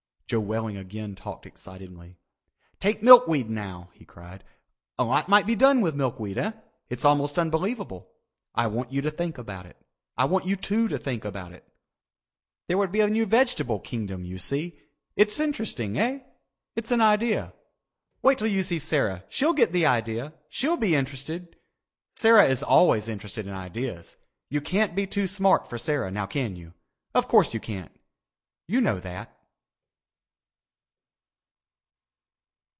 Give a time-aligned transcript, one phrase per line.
[0.31, 2.15] Joe Welling again talked excitedly.
[2.79, 4.45] "Take milkweed now," he cried.
[4.97, 6.53] "A lot might be done with milkweed, eh?
[6.87, 8.09] It's almost unbelievable.
[8.55, 9.75] I want you to think about it.
[10.15, 11.67] I want you two to think about it.
[12.67, 14.79] There would be a new vegetable kingdom you see.
[15.17, 16.21] It's interesting, eh?
[16.77, 17.51] It's an idea.
[18.21, 20.31] Wait till you see Sarah, she'll get the idea.
[20.47, 21.57] She'll be interested.
[22.15, 24.15] Sarah is always interested in ideas.
[24.47, 26.73] You can't be too smart for Sarah, now can you?
[27.13, 27.91] Of course you can't.
[28.65, 29.37] You know that."